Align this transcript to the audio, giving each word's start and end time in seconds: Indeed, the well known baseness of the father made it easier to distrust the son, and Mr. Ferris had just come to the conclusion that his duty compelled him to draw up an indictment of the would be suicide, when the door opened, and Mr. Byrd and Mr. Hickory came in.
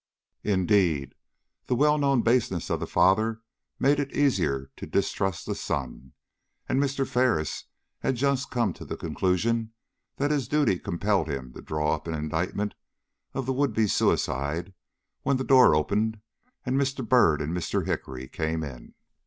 Indeed, 0.43 1.13
the 1.67 1.75
well 1.75 1.99
known 1.99 2.23
baseness 2.23 2.71
of 2.71 2.79
the 2.79 2.87
father 2.87 3.41
made 3.77 3.99
it 3.99 4.17
easier 4.17 4.71
to 4.77 4.87
distrust 4.87 5.45
the 5.45 5.53
son, 5.53 6.13
and 6.67 6.81
Mr. 6.81 7.07
Ferris 7.07 7.65
had 7.99 8.15
just 8.15 8.49
come 8.49 8.73
to 8.73 8.83
the 8.83 8.97
conclusion 8.97 9.73
that 10.15 10.31
his 10.31 10.47
duty 10.47 10.79
compelled 10.79 11.27
him 11.27 11.53
to 11.53 11.61
draw 11.61 11.93
up 11.93 12.07
an 12.07 12.15
indictment 12.15 12.73
of 13.35 13.45
the 13.45 13.53
would 13.53 13.73
be 13.75 13.85
suicide, 13.85 14.73
when 15.21 15.37
the 15.37 15.43
door 15.43 15.75
opened, 15.75 16.19
and 16.65 16.81
Mr. 16.81 17.07
Byrd 17.07 17.39
and 17.39 17.55
Mr. 17.55 17.85
Hickory 17.85 18.27
came 18.27 18.63
in. 18.63 18.95